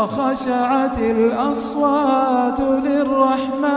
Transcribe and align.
وخشعت 0.00 0.98
الأصوات 0.98 2.60
للرحمن 2.60 3.70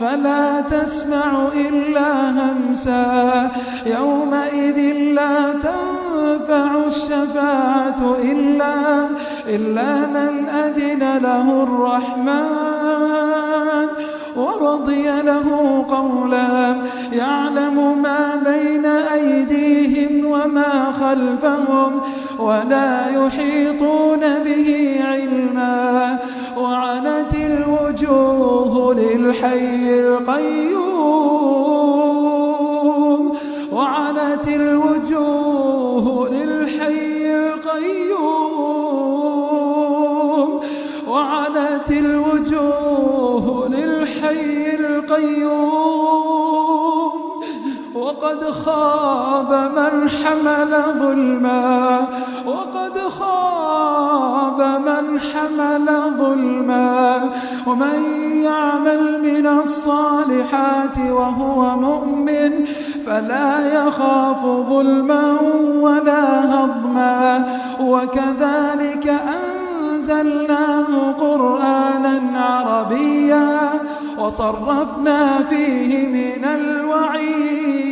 فلا 0.00 0.60
تسمع 0.60 1.48
إلا 1.54 2.30
همسا. 2.30 3.50
يومئذ 3.86 4.78
لا 5.14 5.52
تنفع 5.52 6.86
الشفاعة 6.86 8.16
إلا, 8.22 9.08
إلا 9.48 10.06
من 10.06 10.48
أذن 10.48 11.18
له 11.22 11.62
الرحمن 11.62 12.90
ورضي 14.36 15.22
له 15.22 15.84
قولا. 15.88 16.76
يعلم 17.12 18.02
ما 18.02 18.36
بين 18.44 18.49
خلفهم 21.00 21.92
ولا 22.38 23.08
يحيطون 23.08 24.20
به 24.44 24.68
علما 25.04 26.18
وعنت 26.56 27.34
الوجوه 27.34 28.94
للحي 28.94 30.00
القيوم 30.00 30.90
وعنت 33.72 34.48
الوجوه 34.48 36.28
للحي 36.28 37.34
القيوم 37.34 38.20
وعنت 41.08 41.90
الوجوه 41.90 43.68
للحي 43.68 44.76
القيوم. 44.76 45.79
وقد 48.20 48.50
خاب 48.50 49.52
من 49.52 50.08
حمل 50.08 50.82
ظلما 50.98 52.06
وقد 52.46 52.98
خاب 52.98 54.60
من 54.60 55.20
حمل 55.20 55.86
ظلما. 56.18 57.20
ومن 57.66 58.04
يعمل 58.42 59.22
من 59.22 59.46
الصالحات 59.46 60.98
وهو 61.10 61.76
مؤمن 61.76 62.64
فلا 63.06 63.84
يخاف 63.86 64.46
ظلما 64.46 65.36
ولا 65.80 66.54
هضما. 66.54 67.44
وكذلك 67.80 69.20
أنزلناه 69.96 71.12
قرآنا 71.18 72.40
عربيا 72.40 73.19
وصرفنا 74.30 75.42
فيه 75.42 76.06
من 76.06 76.44
الوعيد. 76.44 77.90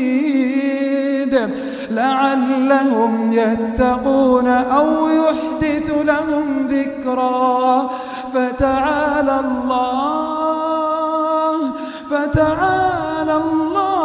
لعلهم 1.90 3.32
يتقون 3.32 4.48
أو 4.48 5.08
يحدث 5.08 5.90
لهم 5.90 6.66
ذكرا. 6.66 7.90
فتعالى 8.34 9.40
الله 9.40 9.98
فتعالى 12.10 13.36
الله. 13.36 13.97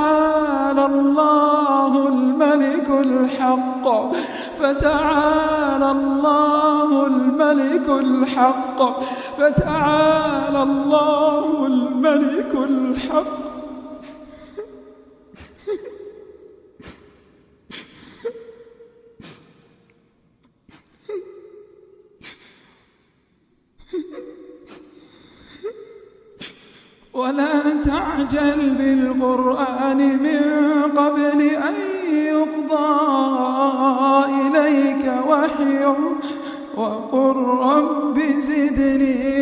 فتعالى 0.00 0.86
الله 0.86 2.08
الملك 2.08 2.88
الحق. 2.90 3.86
فتعالى 4.58 5.90
الله 5.90 7.06
الملك 7.06 7.88
الحق. 7.88 9.00
فتعالى 9.38 10.62
الله 10.62 11.66
الملك 11.66 12.54
الحق. 12.54 13.50
ولا 27.12 27.69
تعجل 27.84 28.70
بالقرآن 28.78 29.98
من 29.98 30.40
قبل 30.96 31.40
أن 31.42 31.74
يقضى 32.12 32.90
إليك 34.40 35.12
وحيه 35.28 35.96
وقل 36.76 37.36
رب 37.60 38.20
زدني 38.38 39.39